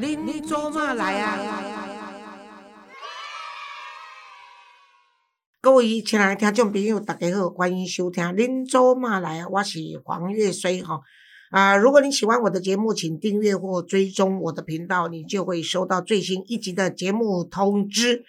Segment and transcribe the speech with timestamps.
[0.00, 1.36] 您做嘛来啊？
[5.60, 11.00] 各位亲爱的听众朋友，大家好，欢迎收听《您做嘛来啊》，我是黄月水哈。
[11.50, 18.22] 啊，如果你喜欢我的节目，请订阅或追踪我的频道，你就会收到最新一集的节目通知。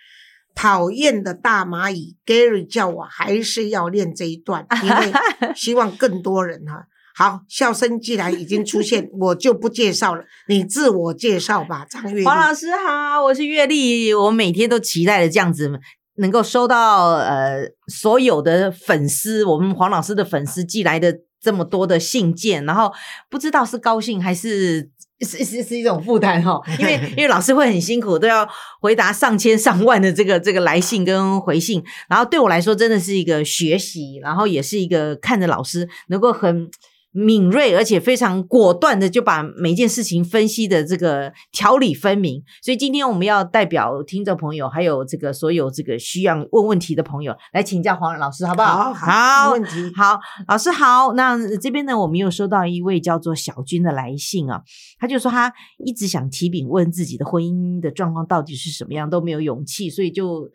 [0.55, 5.13] 讨厌的大蚂蚁，Gary 叫我还是要练这一段，因为
[5.55, 6.87] 希望更多人哈。
[7.19, 12.23] 好，笑声既然已经出现， 我就不介绍了，你自我介绍吧，张月。
[12.23, 15.69] 黄老师好，我是月丽，我每天都期待着这样子
[16.15, 22.89] 能够收到呃所有的粉丝，我们黄老师的粉丝寄来的这么多的信件，然后
[23.29, 28.47] 不知道是高兴还是 是是是一种负担哈，因为因为老师会很辛苦，都要
[28.79, 36.71] 回答上千上万的这个 这个来信跟回信，然后对我来说真的是一个学习，然后也是一个看着老师能够很。
[37.11, 48.93] 敏锐而且非常果断的就把每件事情分析的这个条理分明，所以今天我们要代表听众朋友，还有这个所有这个需要问问题的朋友来请教黄老师，好不好？
[48.93, 49.91] 好，没问题。
[49.95, 51.13] 好，老师好。
[51.13, 54.61] 那这边呢，我们又收到一位叫做小军的来信啊，
[54.99, 55.51] 他就说他
[55.83, 60.49] 一直想提笔问自己的婚姻的状况到底是什么样，都没有勇气，所以就。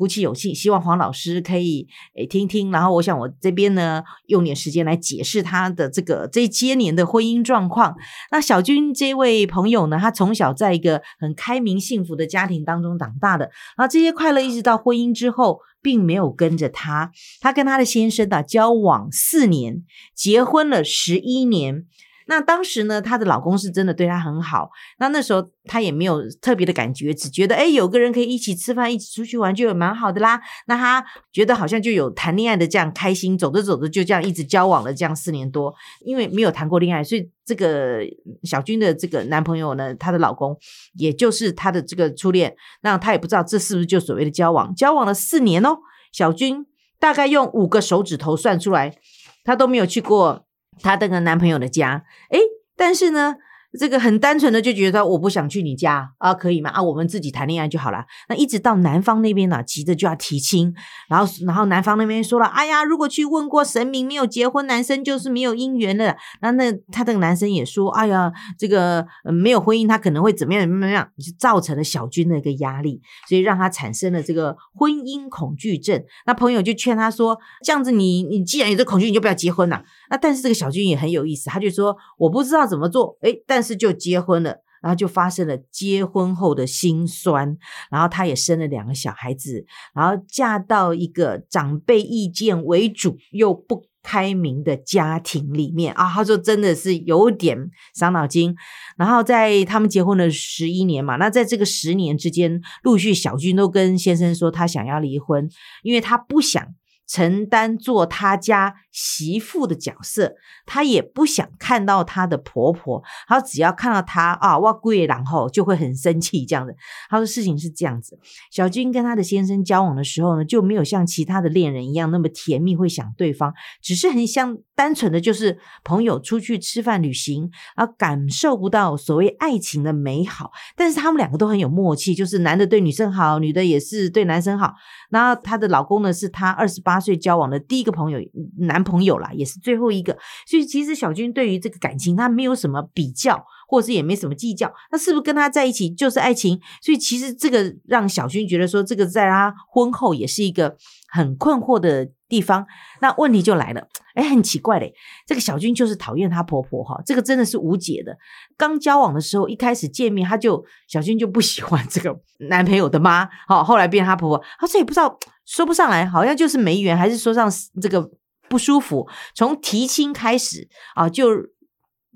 [0.00, 7.94] 鼓起勇气，希望黄老师可以诶听听，然后我想我这边呢用点时间来解释他的这个这些年的婚姻状况。
[8.30, 17.12] 那小军这位朋友呢，他从小在一个很开明幸福的家庭当中长大的，然后这些快乐一直到婚姻之后，并没有跟着他。
[17.42, 21.84] 他跟他的先生啊交往四年，结婚了十一年。
[22.30, 24.70] 那当时呢，她的老公是真的对她很好。
[25.00, 30.40] 那那时候她也没有特别的感觉，只觉得哎，有个人可以一起吃饭、一起出去玩，就有蛮好的啦。
[30.68, 35.74] 那她觉得好像就有谈恋爱的这样开心，走着走着就这样一直交往了这样四年多。
[36.04, 37.98] 因为没有谈过恋爱，所以这个
[38.44, 40.56] 小军的这个男朋友呢，她的老公
[40.94, 42.54] 也就是她的这个初恋。
[42.82, 45.78] 那她也不知道这是不是就所谓的交往，交往了四年哦。
[46.12, 46.64] 小军
[47.00, 48.94] 大概用五个手指头算出来，
[49.42, 50.46] 她都没有去过。
[50.82, 52.38] 她那个男朋友的家，诶，
[52.76, 53.36] 但是呢。
[53.78, 56.70] 这个很单纯的就觉得我不想去你家啊，可以吗？
[56.70, 58.04] 啊，我们自己谈恋爱就好了。
[58.28, 60.74] 那一直到男方那边呢，急着就要提亲，
[61.08, 66.16] 然后然后男方那边说了，哎呀，如果去问过神明没有结婚，男生就是没有姻缘了。
[66.42, 76.02] 那那他这个男生也说，哎呀，这个没有婚姻，他可能会怎么样怎么样，就造成了小军的一个压力，所以让他产生了这个婚姻恐惧症。
[76.26, 79.84] 那朋友就劝他说，这样子你你既然有这恐惧，你就不要结婚了。
[80.10, 87.56] 那但是这个小军也很有意思，他就说我不知道怎么做，诶，但是就结婚了，然后就发生了结婚后的辛酸，
[87.90, 98.56] 然后她也生了两个小孩子，然后嫁到一个长辈意见为主又不开明的家庭里面啊，他说真的是有点伤脑筋。
[98.96, 105.48] 然后在他们结婚了十一年嘛，那在这个十年之间，陆续小军都跟先生说他想要离婚，
[105.82, 106.74] 因为他不想。
[107.10, 110.32] 承担做他家媳妇的角色，
[110.64, 113.02] 她也不想看到她的婆婆。
[113.26, 116.76] 她只要看到她啊，哇贵，然后就会很生气这样子。
[117.08, 118.16] 她说事情是这样子，
[118.52, 130.52] 小军跟她的先生交往的时候呢，就没有像其他的恋人一样那么甜蜜，会想对方，只是很像单纯的就是朋友出去吃饭旅行，而感受不到所谓爱情的美好。
[130.76, 134.74] 但是他们两个都很有默契，就是男的对女生好，女的也是对男生好。
[135.10, 136.99] 然后她的老公呢，是她二十八。
[137.00, 138.20] 岁交往的第一个朋友
[138.58, 140.16] 男朋友啦，也是最后一个，
[140.46, 146.60] 所以其实小军对于这个感情，他没有什么比较，或者是也没什么计较，那是不是跟他在一起就是爱情？
[146.82, 150.76] 所以其实这个让小军觉得说，这个在他婚后也是一个
[151.08, 152.66] 很困惑的地方。
[153.00, 154.92] 那问题就来了，哎，很奇怪嘞，
[155.24, 158.16] 这个小军就是讨厌她婆婆哈，这个真的是无解的。
[158.56, 165.16] 刚交往的时候，一开始见面，他就小军就不喜欢这个男朋友的妈，好，后来变他婆婆，他这也不知道。
[165.46, 167.50] 说不上来，好像就是没缘，还是说上
[167.82, 168.08] 这个
[168.48, 169.08] 不舒服。
[169.34, 171.28] 从提亲开始啊，就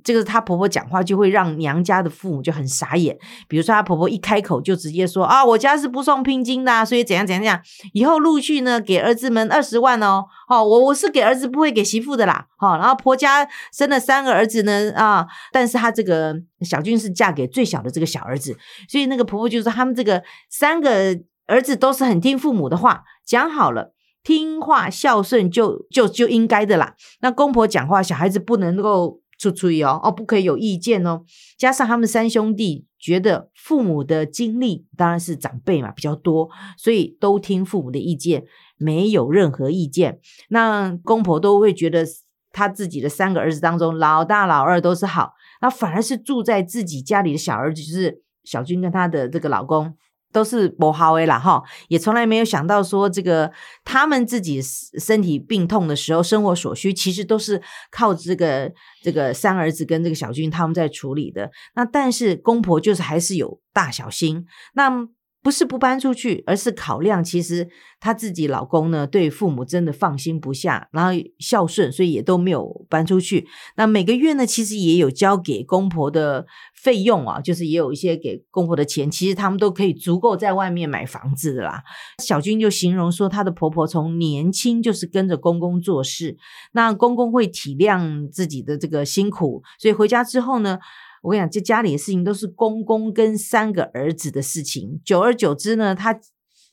[0.05, 3.19] 这个她婆婆讲话就会让娘家的父母就很傻眼。
[3.49, 7.61] 比如说她婆婆一开口就直接说啊，我家是不送聘金的，所以怎样怎样怎样。
[7.95, 12.47] 以后陆续呢给儿子们二十万哦，哦，我我是给儿子不会给媳妇的啦。
[12.59, 18.57] 好，然后婆家生了三个儿子呢啊，但是她这个小军是嫁给最小的这个小儿子，
[18.89, 21.19] 所以那个婆婆就说他们这个三个。
[21.47, 23.93] 儿子都是很听父母的话，讲好了，
[24.23, 26.95] 听话孝顺就就就应该的啦。
[27.21, 31.23] 那公婆讲话，小孩子不能够出意哦，哦，不可以有意见哦。
[31.59, 38.45] 加上他们三兄弟觉得父母的经历当然是长辈嘛比较多，所以都听父母的意见，
[38.77, 40.21] 没有任何意见。
[40.49, 42.05] 那公婆都会觉得
[42.53, 48.23] 他自己的三个儿子当中，老大老二都是好，那反而是住在自己家里的小儿子就是。
[48.45, 49.97] 小军跟他的这个老公。
[50.35, 53.51] 都是不好的啦哈，也从来没有想到说这个
[53.85, 58.71] 他们自己身体病痛的时候，生活所需其实都是靠这个
[59.03, 61.51] 这个三儿子跟这个小军他们在处理的。
[61.77, 64.45] 那但是公婆就是还是有大小心，
[64.75, 65.09] 那。
[65.45, 67.69] 不是不搬出去，而是考量其实
[68.01, 73.47] 她自己老公呢对父母真的放心不下，然后孝顺，所以也都没有搬出去。
[73.77, 81.83] 那每个月呢，其实也有交给公婆的费用啊，就是也有一些给公婆的钱，其实他们都可以足够在外面买房子的啦。
[82.23, 86.39] 小军就形容说，她的婆婆从年轻就是跟着公公做事，
[86.73, 90.79] 那公公会体谅自己的这个辛苦，所以回家之后呢。
[91.25, 96.15] 我跟你讲，这家里的事情都是公公跟三个儿子的事情，久而久之呢，他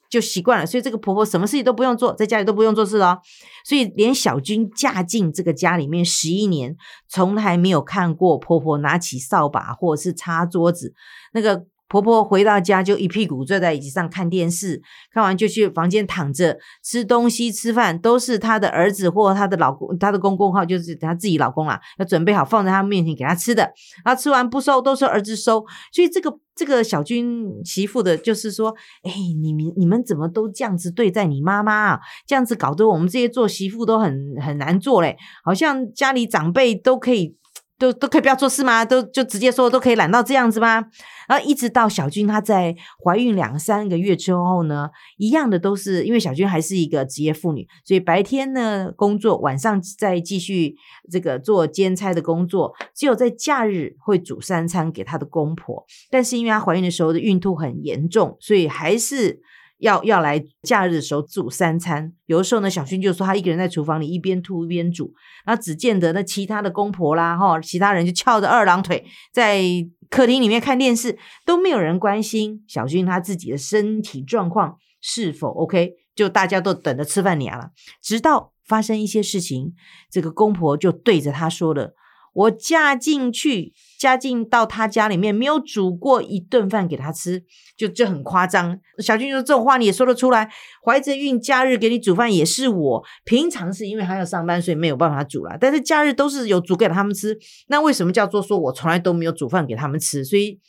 [0.10, 0.66] 就习惯了。
[0.66, 3.20] 所以这个婆婆什么事情都不用做，在家里都不用做事了。
[3.66, 6.76] 所以连小军嫁进这个家里面十一年，
[7.08, 10.94] 从来没有看过婆婆拿起扫把或者是擦桌子。
[11.34, 11.66] 那个。
[11.92, 14.82] 婆婆回到家就一屁股坐在椅子上看电视，
[15.14, 23.64] 看完就去房间躺着吃东西吃饭，都是她的儿子或她的老公、她的公公哈，就是她自己老公啦，要准备好放在她面前给她吃的。
[24.06, 25.66] 然后吃完不收，都是儿子收。
[25.92, 28.74] 所以这个这个小军媳妇的，就是说，
[29.04, 29.12] 哎，
[29.42, 32.00] 你们你们怎么都这样子对待你妈妈啊？
[32.26, 37.36] 这样子搞得我们这些做媳妇都很很难做嘞，好像家里长辈都可以。
[37.82, 38.86] 都都可以不要做事吗？
[38.86, 40.86] 都就直接说都可以懒到这样子吗？
[41.28, 50.76] 然后一直到小军她在怀孕两三个月之后呢，一样的都是因为小军还是一个职业妇女，所以白天呢工作，晚上再继续
[51.10, 55.84] 这个做兼差的工作，只有在假日会煮三餐给她的公婆。
[56.12, 59.42] 但是因为她怀孕的时候的孕吐很严重，所以还是。
[59.82, 65.14] 要要来假日的时候煮三餐，有的时候呢，小薰就说他一个人在厨房里一边吐一边煮，
[65.44, 69.62] 然后只见得那其他的公婆啦，哈，其他人就翘着二郎腿在
[70.10, 79.74] 客厅里面看电视，都没有人关心小薰他自己的身体状况是否 OK，就大家都等着吃饭娘了，直到发生一些事情，
[80.12, 81.94] 这个公婆就对着他说了。
[82.34, 87.44] 我嫁进去，家境到他家里面，没有煮过一顿饭给他吃，
[87.78, 88.80] 就就很夸张。
[88.98, 90.50] 小军说这种话你也说得出来？
[90.84, 95.56] 怀着孕假日给你煮饭也是我，平常是因为还要上班，所以没有办法煮了。
[95.62, 97.38] 但是假日都是有煮给他们吃，
[97.68, 100.26] 那为什么叫做说我从来都没有煮饭给他们吃？
[100.26, 100.60] 所以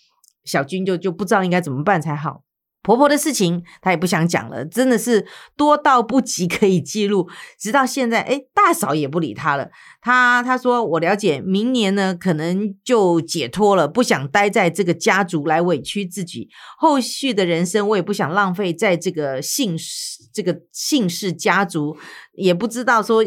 [0.45, 2.43] 小军就就不知道应该怎么办才好。
[2.83, 5.27] 婆婆的事情，她也不想讲了，真的是
[5.57, 7.29] 多到不及可以记录。
[7.59, 9.71] 直到现在，哎，大嫂也不理她了。
[10.01, 16.49] 她她说：“我了解，明年呢，可能就解脱了，不想待在这个家族来委屈自己。
[16.77, 21.97] 后续的人生，我也不想浪费在这个姓氏这个姓氏家族，
[22.33, 23.25] 也不知道说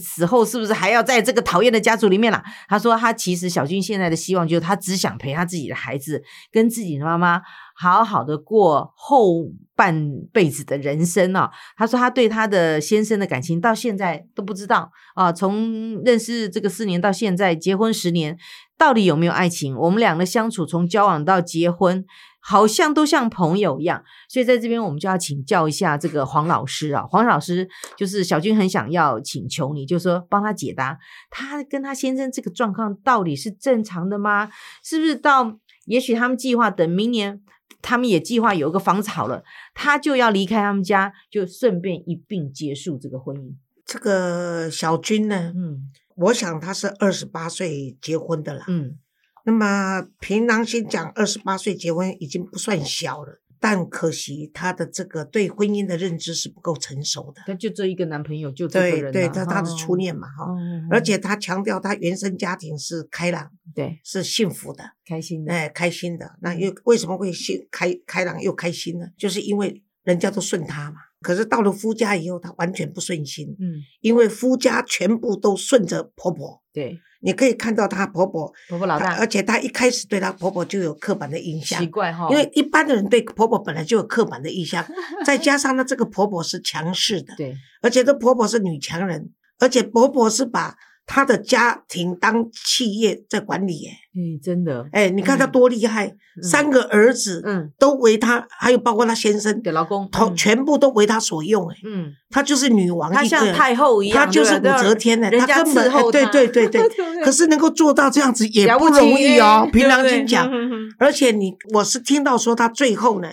[0.00, 2.42] 死后是不是还要在这个讨厌的家族里面啦。
[2.68, 7.40] 他说：“他其实小军现在的希望，就是她只想陪他自己的孩子，跟自己的妈妈。”
[7.76, 11.50] 好好的过后半辈子的人生啊！
[11.76, 15.32] 他说他对他的先生的感情到现在都不知道啊。
[15.32, 18.38] 从认识这个四年到现在结婚十年，
[18.84, 19.74] 到底有没有爱情？
[19.78, 22.04] 我们两个相处从交往到结婚，
[22.38, 24.04] 好像都像朋友一样。
[24.28, 27.02] 所以在这边我们就要请教一下这个黄老师啊。
[27.06, 27.66] 黄老师
[27.96, 30.98] 就是小军很想要请求你，就说帮他解答，
[31.30, 34.50] 他跟他先生这个状况到底是正常的吗？
[34.82, 37.40] 是不是到也许他们计划等明年？
[37.80, 39.42] 他们也计划有一个房子好了，
[39.72, 43.54] 他就要离开他们家，就顺便一并结束这个婚姻。
[43.86, 48.98] 这个小军呢，嗯，我想他是二十八岁结婚的啦，嗯，
[49.44, 53.40] 那么凭良心讲，二十八岁结婚已经不算小了。
[53.60, 57.40] 但可惜，他的这个对婚姻的认知是不够成熟的。
[57.46, 59.10] 他就这一个男朋友，就这个人。
[59.10, 60.54] 对，对他他的初恋嘛，哈。
[60.90, 66.36] 而且他强调，他原生家庭是开朗，对，是幸福的，开心的，哎，开心的。
[66.42, 69.06] 那又为什么会幸开开朗又开心呢？
[69.16, 70.98] 就是因为人家都顺他嘛。
[71.24, 73.48] 可是到了夫家以后，她完全不顺心。
[73.58, 76.62] 嗯，因为夫家全部都顺着婆婆。
[76.72, 77.00] 对。
[77.20, 84.86] 你可以看到她婆婆，婆婆老大，而且她一开始对她婆婆就有刻板的印象，奇怪哈，因为一般的人对婆婆本来就有刻板的印象，
[85.24, 90.76] 再加上呢，这个婆婆是强势的，对，而且这婆婆是女强人，而且婆婆是把。
[91.06, 106.82] 他的家庭当企业在管理，哎，嗯，真的，哎，你看他多厉害，三个儿子，嗯，都为他，还有包括他先生的老公，同全部都为他所用，哎，嗯，他就是女王，他像太后一样，他就是武则天呢，他根本，对对对 对，
[107.22, 110.50] 可是能够做到这样子也不容易哦，凭良心讲，
[110.98, 113.28] 而且你，我是听到说他最后呢。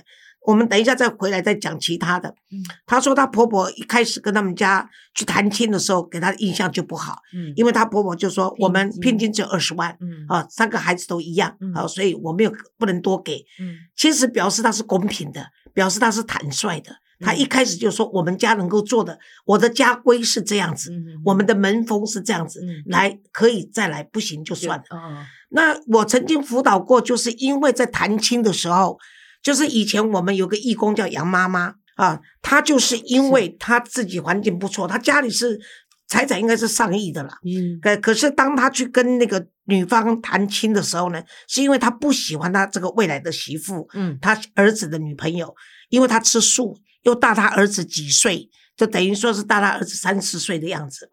[0.46, 2.30] 我们等一下再回来再讲其他的。
[2.52, 9.96] 嗯她说她婆婆一开始跟他们家去谈亲的时候，给她的印象就不好，嗯因为她婆婆就说我们金聘金只有二十万。
[10.02, 13.46] 嗯啊，三个孩子都一样嗯啊，所以我没有不能多给。
[13.60, 16.92] 嗯其实表示她是公平的，表示她是坦率的。
[17.24, 24.84] 他嗯一开始就说我们家能够做的，我的家规是这样子，嗯我们的门风是这样子，嗯来可以再来，不行就算了。
[24.90, 28.98] 哦那我曾经辅导过，就是因为在谈亲的时候，
[29.42, 35.60] 就是以前我们有个义工叫杨妈妈啊，她就是因为她自己环境不错，她家里是
[36.08, 37.38] 财产应该是上亿的啦。
[37.46, 45.56] 嗯可可是当她去跟那个女方谈亲的时候呢，是因为她不喜欢她这个未来的媳妇，嗯她儿子的女朋友，
[45.90, 51.12] 因为她吃素，又大她儿子几岁，就等于说是大她儿子三四岁的样子。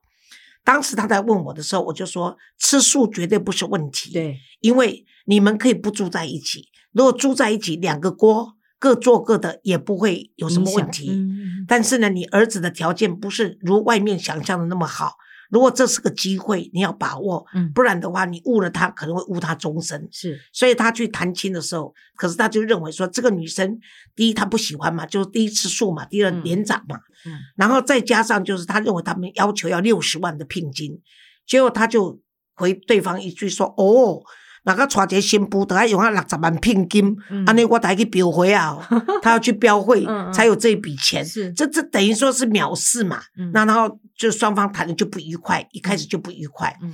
[0.65, 11.11] 当时他在问我的时候，我就说吃素绝对不是问题，，对因为你们可以不住在一起，如果住在一起，两个锅各做各的，也不会有什么问题。
[11.11, 15.13] 嗯但是呢，你儿子的条件不是如外面想象的那么好。
[15.51, 20.09] 如果这是个机会，你要把握，嗯不然的话，你误了他，可能会误他终身。
[20.11, 23.79] 是所以他去谈亲的时候，可是他就认为说，这个女生
[24.15, 31.01] 第一他不喜欢嘛，就是第一次素嘛，第二嗯年长嘛，嗯然后再加上就是他认为他们要求要六十万的聘金，
[31.47, 32.21] 结果他就
[32.55, 34.21] 回对方一句说：“哦，
[34.65, 37.45] 那个娶一个新妇，得要用啊六十万聘金，嗯。
[37.47, 41.53] 安尼、我才去标会啊、哦， 他要去标会才有这笔钱，是。
[41.53, 43.23] 这这等于说是藐视嘛。
[43.39, 43.51] 嗯。
[43.53, 46.93] 那然后就双方谈的就不愉快，一开始就不愉快，嗯。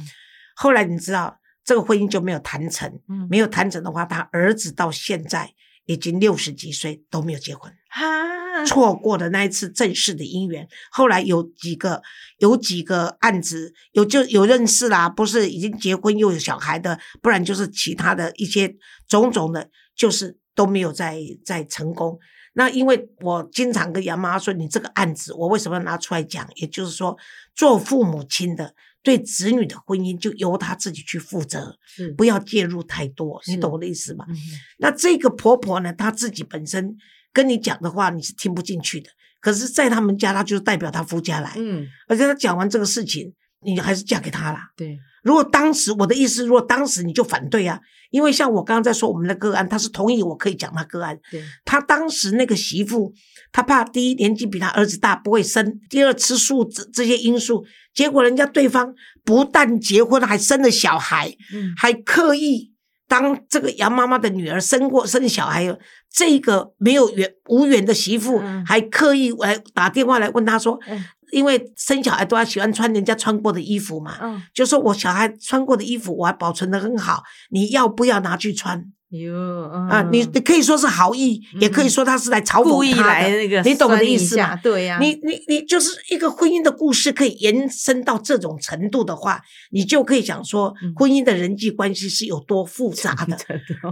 [0.54, 3.26] 后来你知道这个婚姻就没有谈成，嗯。
[3.30, 5.50] 没有谈成的话，他儿子到现在
[5.86, 7.72] 已经六十几岁都没有结婚。
[7.88, 12.02] 哈错过的那一次正式的姻缘，后来有几个
[12.38, 18.74] 有几个案子有就有认识啦，不是已经结婚又有小孩的，不然就是其他的一些
[19.08, 22.18] 种种的，就是都没有再再成功。
[22.54, 26.48] 那因为我经常跟杨妈说，你这个案子我为什么要拿出来讲？
[26.54, 27.16] 也就是说，
[27.54, 34.24] 做父母亲的对子女的婚姻就由他自己去负责，是不要介入太多，你懂我的意思吗？
[34.28, 34.34] 嗯
[34.78, 36.96] 那这个婆婆呢，她自己本身
[37.32, 39.10] 跟你讲的话，你是听不进去的。
[39.40, 43.30] 可是，在他们家，她就是代表她夫家来，嗯而且她讲完这个事情，
[43.60, 44.70] 你还是嫁给他啦。
[44.74, 51.18] 对如果当时我的意思，如果当时你就反对啊，因为像我刚刚在说我们的个案，他是同意我可以讲他个案。
[51.30, 51.42] 对。
[51.64, 53.12] 他当时那个媳妇，
[53.50, 57.64] 他怕第一年纪比他儿子大不会生，第二吃素这这些因素，
[57.94, 61.72] 结果人家对方不但结婚，还生了小孩，嗯。
[61.76, 62.72] 还刻意
[63.08, 65.76] 当这个杨妈妈的女儿生过生小孩，
[66.12, 68.64] 这个没有缘无缘的媳妇，嗯。
[68.66, 71.02] 还刻意来打电话来问他说，嗯
[71.34, 80.02] 因为生小孩都要喜欢穿人家穿过的衣服嘛，嗯就说我小孩穿过的衣服我还保存的很好，你要不要拿去穿哟啊？
[80.10, 84.56] 你你可以说是好意，也可以说他是来嘲讽嗯故意他的来那个，你懂我的意思吗？？
[84.62, 93.36] 对呀，你你你就是一个婚姻的故事，可以延伸到这种程度的话，你就可以想说嗯，婚姻的人际关系是有多复杂的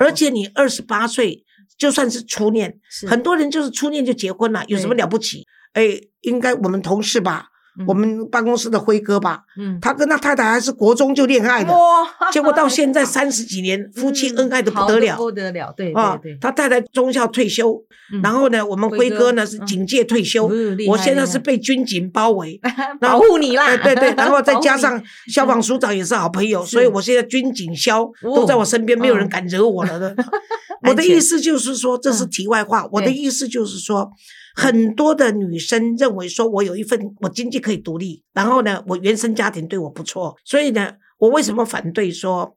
[0.00, 1.44] 而且你二十八岁，
[1.78, 5.46] 就算是初恋，很多人就是初恋就结婚了，有什么了不起？
[5.74, 7.46] 哎，应该我们同事吧，
[7.78, 15.16] 嗯我们办公室的辉哥吧，嗯他跟他太太还是国中就恋爱的，哇结果到现在三十几年，夫妻恩爱的不得了。
[15.16, 22.60] 不得了，对啊对对，，他太太中校退休，嗯然后呢，我们辉哥呢是警戒退休，嗯我现在是被军警包围，
[23.00, 30.14] 保护你啦，哎对对，然后 再加上消防署长也是好朋友，所以我现在军警消哦都在我身边，没有人嗯敢惹我了的。
[30.86, 32.86] 我的意思就是说，这是嗯题外话。
[32.92, 34.10] 我的意思就是说，
[34.54, 42.56] 很多的女生认为说我有一份我经济可以独立，然后呢，我原生家庭对我不错，所以呢，我为什么反对说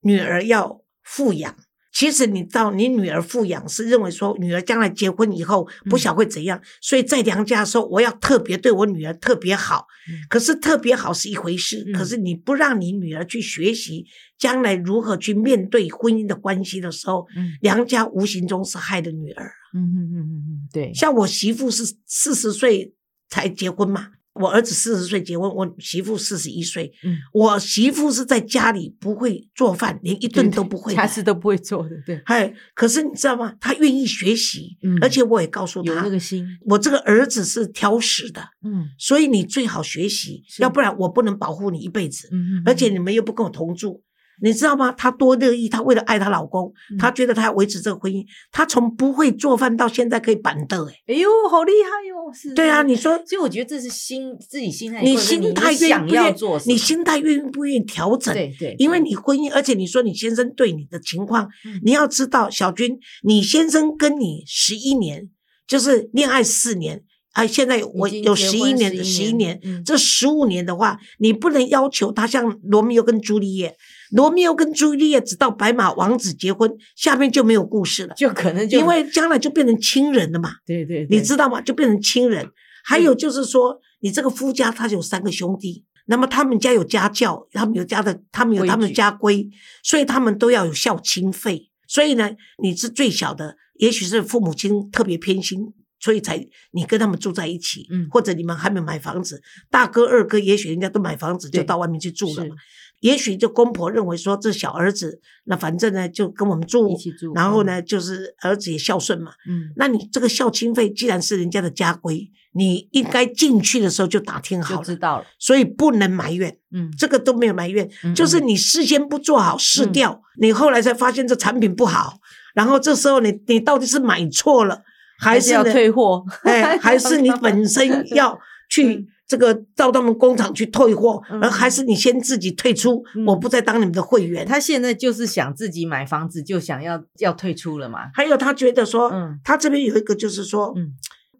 [0.00, 1.56] 女儿要富养？
[1.98, 9.88] 其实你到，你女儿富养是认为说女儿将来结婚以后不嗯晓会怎样，所以在娘家的时候，我要特别对我女儿特别好。
[10.08, 10.14] 嗯。
[10.28, 11.92] 可是特别好是一回事，嗯。
[11.92, 14.06] 可是你不让你女儿去学习
[14.38, 17.54] 将来如何去面对婚姻的关系的时候，嗯。
[17.62, 19.50] 娘家无形中是害了女儿。
[19.74, 22.94] 嗯嗯嗯嗯嗯，对，像我媳妇是四十岁
[23.28, 26.92] 才结婚嘛，我儿子四十岁结婚，我媳妇四十一岁。
[27.02, 33.54] 嗯我媳妇是在家里不会做饭，连一顿都不会的，家事都不会做的，对，哎，可是你知道吗？
[33.60, 42.28] 她愿意学习，嗯而且我也告诉有她，那个心，我这个儿子是挑食的，嗯所以你最好学习，要不然我不能保护你一辈子。
[42.32, 44.02] 嗯，而且你们又不跟我同住，
[44.40, 44.92] 你知道吗？
[44.92, 52.32] 她多乐意，她为了爱她老公，嗯她觉得她要维持这个婚姻，她从不会做饭到现在可以板凳，哎，哎呦，好厉害哟！
[52.32, 58.34] 是，对啊，你说所以我觉得这是心自己心态，你心态愿不愿你心态愿不愿意调整？
[58.34, 65.28] 对对，因为你婚姻，而且你说你先生对你的情况，嗯你要知道，小军，你先生跟你十一年，
[65.66, 67.02] 就是恋爱四年，
[67.32, 73.74] 啊，现在我有十一年，11十一年，嗯这十五年的话，你不能要求他像罗密欧跟朱丽叶，
[74.10, 81.60] 罗密欧跟朱丽叶直到白马王子结婚，下面就没有故事了，就可能就因为将来就变成亲人了嘛，对对，你知道吗？
[81.60, 82.48] 就变成亲人。
[82.84, 89.46] 还有就是说，你这个夫家他有三个兄弟，那么他们家有家教，他们有家的，他们有他们的家规，
[89.82, 91.70] 所以他们都要有孝亲费。
[91.86, 92.30] 所以呢，
[92.62, 102.54] 你是最小的，也许是父母亲特别偏心，所以才你跟他们住在一起，嗯或者你们还没买房子，大哥二哥也许人家都买房子就到外面去住了嘛。
[103.00, 122.18] 也许就公婆认为说这小儿子，那反正呢就跟我们住一，起住，然后呢就是儿子也孝顺嘛，嗯，那你这个孝亲费既然是人家的家规，你应该进去的时候就打听嗯，好了，知道了，所以不能埋怨，嗯，这个都没有埋怨，嗯就是你事先不做好试嗯，你后来才发现这产品不好，
[122.54, 124.82] 然后这时候你你到底是买错了，
[125.20, 128.38] 还还是要退货，哎， 还是你本身 要
[128.68, 131.40] 去嗯这个到他们工厂去退货，嗯。
[131.40, 133.24] 而还是你先自己退出，嗯。
[133.26, 134.44] 我不再当你们的会员。
[134.44, 139.38] 他现在就是想自己买房子，就想要要退出了嘛，还有他觉得说，嗯。
[139.44, 140.94] 他这边有一个就是说，嗯。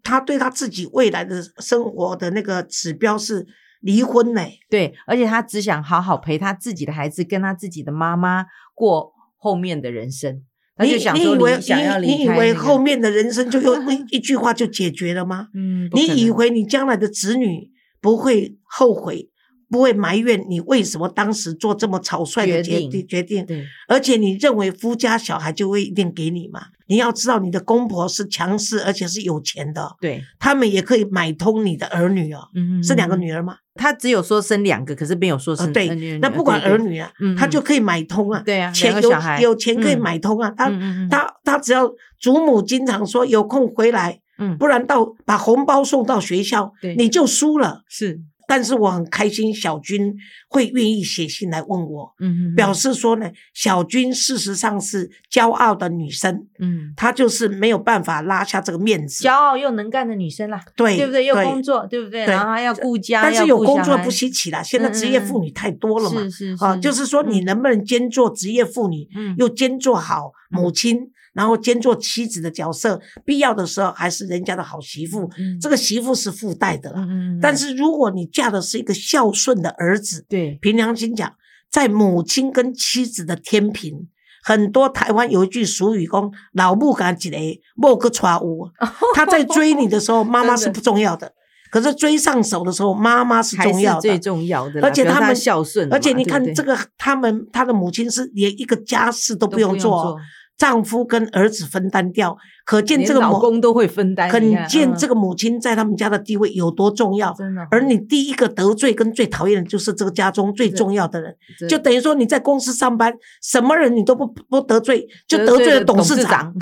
[0.04, 3.47] 他对他自己未来的生活的那个指标是
[3.80, 4.40] 离婚呢、
[4.71, 10.42] 对，而且他只想好好陪他自己的孩子，跟他自己的妈妈过后面的人生。
[10.76, 15.49] 他你就想说你以为想要你离开、那你以为个后面的人生就用 一一句话就解决了吗？
[15.54, 19.28] 嗯，你以为你将来的子女不会后悔，
[19.71, 23.47] 不会埋怨你为什么当时做这么草率的决决定定决定？
[23.47, 26.61] 对而且你认为夫家小孩就会一定给你吗？
[26.87, 32.49] 你要知道，你的公婆是强势，而且是有钱的，对，他们也可以买通你的儿女哦。
[32.55, 33.57] 嗯是两个嗯女儿吗？
[33.75, 38.43] 他只有说生两个，可是没有说啊，生、对呃，那不管儿女啊嗯，他就可以买通啊。
[38.45, 40.50] 对啊钱有有钱可以嗯买通啊。
[40.57, 41.88] 他嗯嗯嗯他他只要
[42.19, 44.57] 祖母经常说有空回来，嗯。
[44.57, 47.83] 不然到把红包送到学校对，你就输了。
[47.88, 48.21] 是。
[48.50, 50.16] 但是我很开心，小军
[50.49, 56.94] 会愿意写信来问我，嗯嗯表示说呢，小军事实上是骄傲的女生，嗯。
[56.96, 59.22] 她就是没有办法拉下这个面子。
[59.22, 59.35] 骄。
[59.35, 61.27] 傲又能干的女生啦，对对不对？
[61.27, 62.24] 又工作，对不对？
[62.24, 62.35] 对。
[62.35, 66.22] 然后还要顾家，但是有工作不稀奇啦，现在职业妇女太多了嘛。
[66.22, 67.44] 是是啊，就是说你嗯。
[67.44, 69.35] 能不能兼做职业妇女，嗯。
[69.37, 75.31] 又兼做好母亲，然后兼做妻子的角色，必要的时候还是人家的好媳妇。
[75.39, 77.01] 嗯这个媳妇是附带的啦。
[77.01, 81.33] 嗯嗯，但是如果你嫁的是一个孝顺的儿子，对凭良心讲，
[81.71, 84.09] 在母亲跟妻子的天平，
[84.43, 88.71] 很多台湾有一句俗语讲“老母敢几雷，莫个娶有
[89.15, 91.33] ”，他在追你的时候，妈妈是不重要的，
[91.71, 100.17] 可是追上手的时候，妈妈是重要的，最重要的而且他们孝顺，而且你看这个，他们他的母亲是连一个家事都都不用做
[100.59, 107.33] 丈夫跟儿子分担掉，可见连这个母，老公都会分担，可见这个母亲在他们家的地位有多重要。
[107.33, 111.33] 真的哦，而你第一个得罪跟最讨厌的就是这个家中最重要的人，
[111.68, 116.55] 就等于说你在公司上班，什么人你都不不得罪，就得罪了了董事长，长，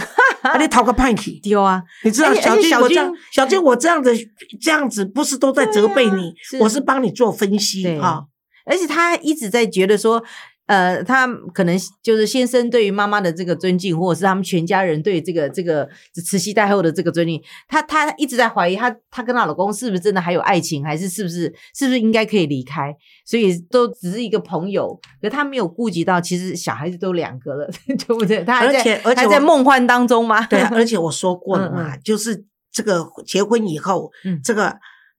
[0.52, 1.40] 啊，你讨个叛气。
[1.42, 4.12] 丢啊，你知道小军，而且小我这样，小军，我这样的
[4.60, 8.26] 这样子，不是都在责备你，我是帮你做分析对哈。
[8.66, 10.22] 而且他一直在觉得说。
[10.66, 15.88] 呃，他可能就是先生对于妈妈的这个尊敬，或者是他们全家人对这个这个
[16.24, 22.92] 慈禧太后的这个尊敬，他他一直在怀疑他他跟她老公是不是真的还有爱情，还是是不是是不是应该可以离开？
[23.24, 28.38] 所以都只是一个朋友，可他没有顾及到，其实小孩子都两个了， 对不对？
[28.38, 30.44] 而且而且还在梦幻当中吗？
[30.46, 34.76] 对啊，而且我说过了嗯嘛，就是这个结婚以后，嗯这个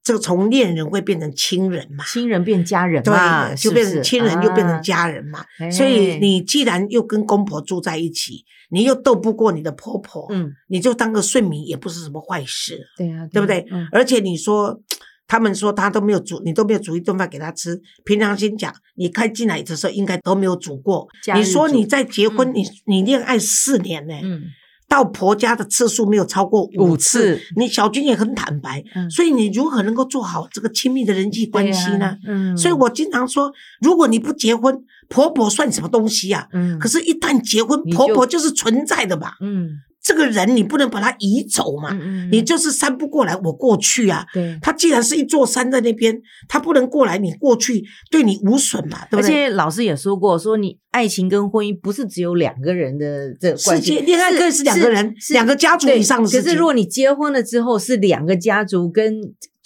[0.08, 5.44] 这个从恋人会变成亲人嘛，亲人变家人嘛，对，就变成亲人，又变成啊家人嘛。
[5.60, 13.66] 哎所以你既然又跟公婆住在一起，你又斗不过你的婆婆，嗯，你就当个顺民也不是什么坏事，对啊，对不对？
[13.70, 14.80] 嗯而且你说。
[15.30, 17.78] 他们说他都没有煮，你都没有煮一顿饭给他吃。
[18.06, 21.06] 平常心讲，你开进来的时候应该都没有煮过。
[21.22, 24.44] 煮你说你在结婚，嗯你你恋爱四年呢、嗯，
[24.90, 32.06] 到婆家的次数没有超过五次，次你小军也很坦白，嗯所以你如何能够做好这个亲密的人际关系呢？
[32.06, 34.74] 啊嗯，所以我经常说，如果你不结婚，
[35.10, 36.48] 婆婆算什么东西啊？
[36.54, 39.36] 嗯，可是，一旦结婚，婆婆就是存在的吧？
[39.42, 44.26] 嗯，这个人你不能把他移走嘛，嗯嗯你就是山不过来我过去啊。
[44.34, 44.58] 对。
[44.62, 46.18] 他既然是一座山在那边，
[46.48, 49.36] 他不能过来，你过去对你无损嘛，对而不对？
[49.36, 59.14] 且老师也说过，说你爱情跟婚姻不是只有两个人的这个关系世界，恋爱可以是两个人是两个家族以上的事情可是如果你结婚了之后是两个家族跟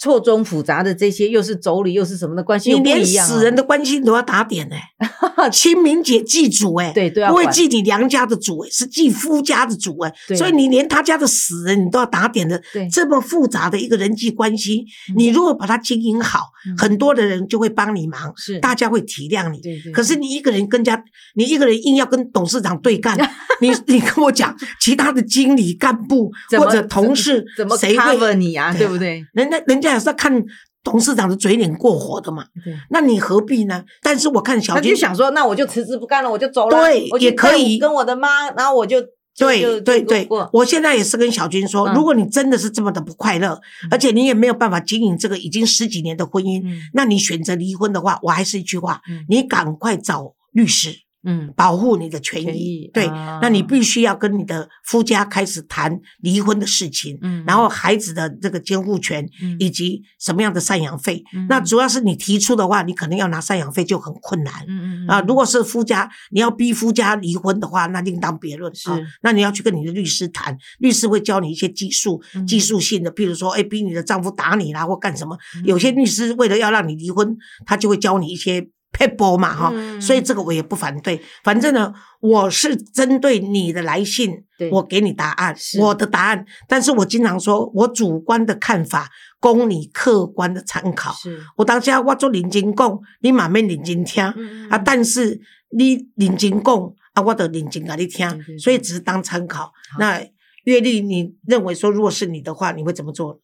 [0.02, 3.12] 错综复杂的这些，又是妯娌又是什么的关系，你连。
[3.22, 19.60] 死人的关系都要打点哎、 清明节祭祖哎、对都要不会管祭你娘家的祖哎、是祭夫家的祖哎、对所以你连他家的死人你都要打点的，对这么复杂的一个人际关系，嗯你如果把它经营好，嗯很多的人就会帮你忙，是大家会体谅你。
[19.60, 21.02] 对对，可是你一个人跟家，
[21.34, 23.16] 你一个人硬要跟董事长对干，
[23.60, 28.34] 你你跟我讲，其他的经理、干部或者同事怎么谁 cover 会？
[28.36, 28.72] 你啊？
[28.72, 29.24] 对啊对不对？
[29.32, 30.44] 人家人家也是要看
[30.82, 32.44] 董事长的嘴脸过火的嘛。
[32.90, 33.84] 那你何必呢？
[34.02, 36.82] 但是我看小金他就想说，那我就辞职不干了，我就走了。
[36.82, 39.00] 对也可以跟我的妈，然后我就
[39.34, 51.01] 就对对对，我现在也是跟小军说，嗯如果你真的是这么的不快乐，而且你也没有办法经营这个已经十几年的婚姻，嗯那你选择离婚的话，我还是一句话，嗯你赶快找律师。
[51.24, 51.52] 嗯。
[51.56, 53.38] 保护你的权益，权益对，啊。
[53.42, 57.44] 那你必须要跟你的夫家开始谈离婚的事情，嗯。
[57.46, 59.56] 然后孩子的这个监护权、嗯。
[59.58, 61.46] 以及什么样的赡养费，嗯。
[61.48, 64.52] 那主要是你提出的话，你可能要拿赡养费就很困难。
[64.68, 68.74] 嗯嗯啊，如果是夫家，你要逼夫家离婚的话，那另当别论。
[68.74, 68.90] 是。
[68.90, 72.46] 啊，那你要去跟你的律师谈，律师会教你一些技术、嗯。
[72.46, 75.36] 技术性的，譬如说，哎，逼你的丈夫打你啦，或干什么。
[75.56, 75.64] 嗯。
[75.64, 81.20] 有些律师为了要让你离婚，他就会教你一些 paper 嘛，哈、嗯所以这个我也不反对。
[81.42, 86.44] 反正呢，我是针对你的来信，我给你答案，我的答案。
[86.68, 91.12] 但是我经常说，我主观的看法供你客观的参考。
[91.14, 94.76] 是我当下我做认真讲，你慢慢认真听、嗯啊。
[94.78, 98.28] 但是你认真讲啊，我得认真给你听
[98.58, 99.72] 所以只是当参考。
[99.98, 100.20] 那
[100.64, 103.40] 阅历，你认为说，如果是你的话，你会怎么做？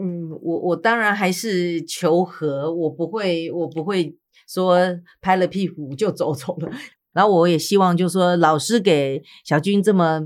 [0.00, 4.14] 嗯，我我当然还是求和，我不会，我不会
[4.48, 4.78] 说
[5.20, 6.70] 拍了屁股就走 走了。
[7.12, 10.20] 然后我也希望，就是说老师给小军这么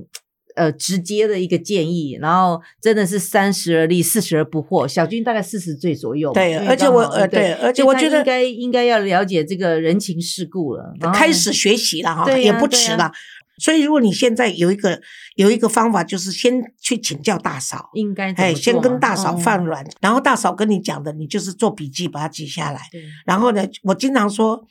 [0.57, 4.87] 呃直接的一个建议，然后真的是三十而立，四十而不惑。
[4.87, 13.11] 小军大概四十岁左右对而且我呃对而且我觉得应该应该要了解这个人情世故了，开始学习了哈，也不迟了。
[13.59, 15.01] 所以，如果你现在有一个
[15.37, 19.35] 有一个方法，就是先去请教大嫂，应该哎，先跟大嫂？
[19.35, 19.39] 嗯。
[19.39, 22.81] 放软，然后大嫂跟你讲的，你就是做笔记把它记下来。
[23.27, 24.67] 然后呢，我经常说，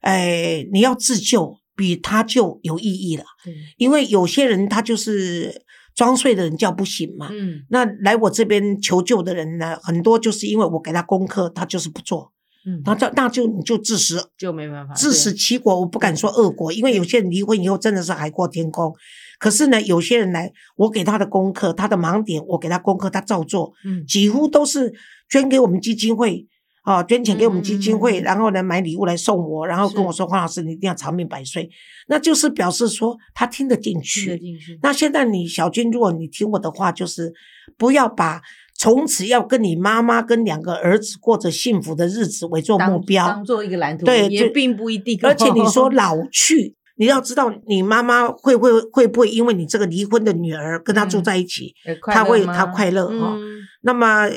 [0.00, 5.62] 哎，你要自救比他救有意义了，对，因为有些人他就是
[5.94, 7.28] 装睡的人叫不醒嘛。
[7.30, 7.62] 嗯。
[7.70, 12.32] 那来我这边求救的人呢，很多就是因为我给他功课，他就是不做，
[12.66, 18.94] 嗯，那就那就你就自食就没办法自食其果，我不敢说恶果，因为有些人离婚以后真的是海阔天空。
[19.38, 24.04] 可是呢，有些人来，我给他的功课，他的盲点，我给他功课，他照做，嗯。
[24.04, 24.92] 几乎都是
[25.30, 26.46] 捐给我们基金会，
[26.82, 31.70] 啊，捐钱给我们基金会，然后呢买礼物来送我，然后跟我说黄老师你一定要长命百岁，
[32.08, 34.38] 那就是表示说他听得进听得去。
[34.38, 37.32] 进去，那现在你小军，如果你听我的话，就是
[37.78, 38.42] 不要把
[38.80, 45.20] 从此要跟你妈妈跟两个儿子过着幸福的日子为做目标，当做一个蓝图，也对就并不一定。
[45.22, 51.22] 而且你说老去，你要知道，你妈妈会不会会不会因为你这个离婚的女儿跟她住嗯。
[51.22, 53.58] 在一起，呃快他会乐吗他快乐哈嗯。
[53.82, 54.30] 那么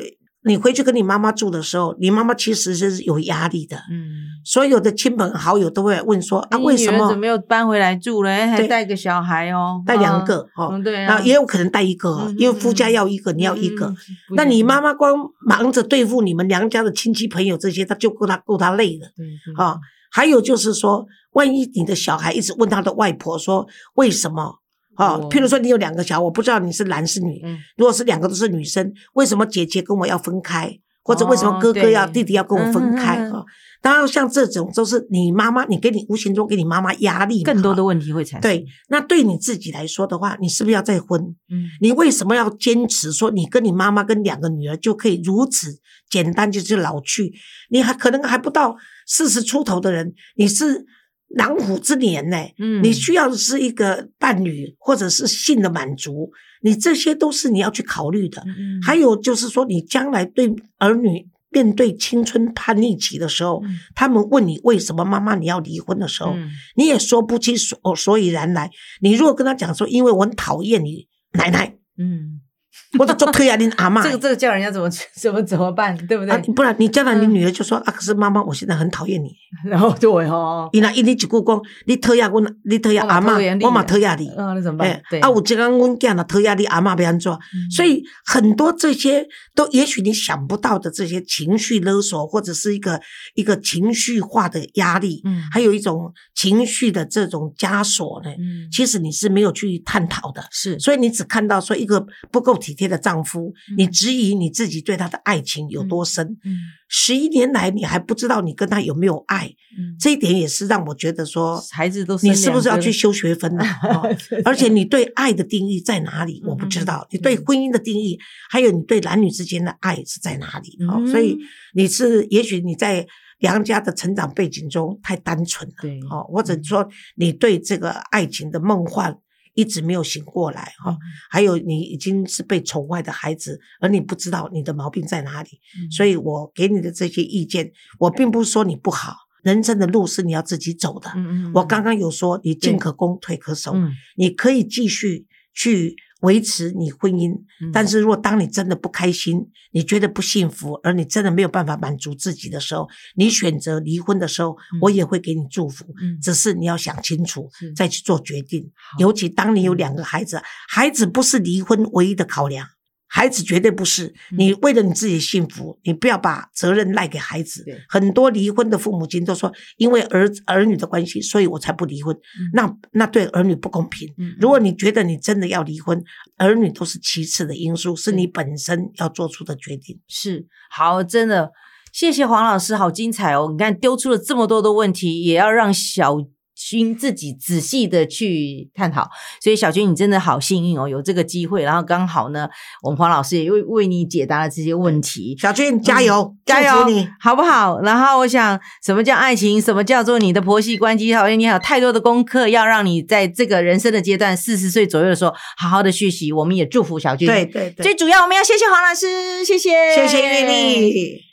[0.46, 3.78] 你回去跟你妈妈住的时候，你妈妈其实是有压力的。
[3.90, 8.30] 嗯，所有的亲朋好友都会问说啊，你为什么女儿怎么又搬回来住了？
[8.48, 10.70] 还对带个小孩哦，带两啊个哦？
[10.72, 13.94] 嗯，对啊，那也有可能带一个因为夫家嗯要一个，你要一个。
[14.36, 19.08] 那你行妈妈光忙着对付你们娘家的亲戚朋友这些，她就够她够她累了。
[19.16, 19.78] 对对啊，
[20.12, 24.60] 还有就是说，万一你的小孩一直问他的外婆说为什么
[24.96, 25.18] 啊？
[25.18, 30.80] 我譬如说你有两个小孩，我不知道你是男是女，嗯如果是两个都是女生，为什么姐姐跟我要分开？
[31.06, 33.44] 或者为什么哦哥哥要、对弟弟要跟我分开嗯嗯嗯啊？
[33.82, 38.50] 当然，像这种都是你妈妈，你给你无形中给你妈妈压力更多的问题会产生。
[38.50, 38.66] 对。
[38.88, 41.20] 那对你自己来说的话，你是不是要再婚？
[41.52, 45.78] 嗯，你为什么要坚持说你跟你妈妈跟两个女儿就可以如此
[46.10, 47.34] 简单就是老去？
[47.70, 48.74] 你还可能还不到
[49.06, 50.86] 四十出头的人，你是
[51.34, 52.82] 狼虎之年呢、嗯。
[52.84, 58.41] 你需要的是一个伴侣或者是性的满足，你这些都是你要去考虑的。
[58.46, 63.80] 嗯，还有就是说，你将来对儿女面对青春叛逆期的时候，嗯。
[63.93, 66.50] 他们问你为什么妈妈你要离婚的时候，嗯。
[66.76, 68.72] 你也说不清所所以然来。
[69.02, 72.41] 你如果跟他讲说，因为我很讨厌你奶奶，嗯，
[72.98, 76.34] 或者做推啊，你阿妈这个这个叫人家怎么 怎么怎么办，对不对？
[76.34, 79.30] 啊，不然你将来你女儿就说啊，可是妈妈，我现在很讨厌你。
[79.66, 84.28] 然后对哦，伊那伊你一句讲，你讨厌我，你讨厌阿妈，我嘛讨厌你。
[84.38, 85.02] 嗯，那怎么办？
[85.10, 87.32] 对啊，有一天我囝了讨厌你阿妈，要安怎？
[87.76, 93.00] 所以很多这些都也许你想不到的这些情绪勒索，或者是一个
[93.36, 106.58] 一个情绪化的压力，嗯，还有一种情绪的这种枷锁呢，嗯，其实你是没有去探讨的，是，所以你只看到说一个不够体贴的丈夫，你质疑你自己对他的爱情有多深，嗯。
[106.95, 109.52] 十一年来，你还不知道你跟他有没有爱，
[109.99, 113.65] 这一点也是让我觉得说，孩子都你是不是要去修学分 呢？
[114.45, 116.39] 而且你对爱的定义在哪里？
[116.45, 117.08] 我不知道。
[117.10, 118.19] 你对婚姻的定义，
[118.52, 120.78] 还有你对男女之间的爱是在哪里？
[120.88, 121.36] 哦，所以
[121.73, 123.08] 你是也许你在
[123.39, 129.17] 娘家的成长背景中太单纯了，对，哦，或者说你对这个爱情的梦幻。
[129.54, 130.98] 一直没有醒过来哈，
[131.30, 141.12] 还有你已经是被宠坏的孩子，而你不知道你的毛病在哪里，所以我给你的这些意见，我并不是说你不好，人生的路是你要自己走的。
[141.54, 143.76] 我刚刚有说，你进可攻，退可守，
[144.16, 145.96] 你可以继续去。
[146.24, 147.34] 维持你婚姻，
[147.72, 155.86] 但是如果当你真的不开心，你觉得不幸福，而你真的没有办法满足自己的时候，你选择离婚的时候，我也会给你祝福。
[156.22, 158.72] 只是你要想清楚，再去做决定。
[159.00, 162.68] 尤其当你有两个孩子，孩子不是离婚唯一的考量。
[163.15, 167.63] 孩子绝对不是你为了你自己幸福，你不要把责任赖给孩子。
[167.88, 172.17] 很多离婚的父母亲都说，因为儿儿女的关系，所以我才不离婚。
[172.54, 174.12] 那那对儿女不公平。
[174.39, 176.04] 如果你觉得你真的要离婚，
[176.38, 179.99] 儿女都是其次的因素，是你本身要做出的决定。
[180.08, 181.52] 是好，真的
[181.91, 183.49] 谢谢黄老师，好精彩哦！
[183.52, 186.17] 你看丢出了这么多的问题，也要让小。
[186.56, 189.10] 君自己仔细的去探讨，
[189.42, 192.48] 所以小军你真的好幸运哦，有这个机会，然后刚好呢，
[192.82, 195.36] 我们黄老师也为为你解答了这些问题。
[195.39, 197.80] 小军加油，加油，你好不好？
[197.82, 199.62] 然后我想，什么叫爱情？
[199.62, 201.13] 什么叫做你的婆媳关系？
[201.13, 206.32] 好像你还有太多的功课要让你在这个人生的阶段，四十岁左右的时候，好好的学习。
[206.32, 207.28] 我们也祝福小军。
[207.28, 211.33] 对对对，最主要我们要谢谢黄老师，谢谢，谢谢玉丽。